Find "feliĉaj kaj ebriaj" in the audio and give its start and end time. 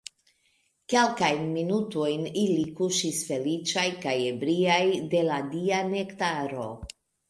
3.29-4.83